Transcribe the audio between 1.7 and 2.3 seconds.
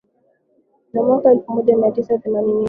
mia tisa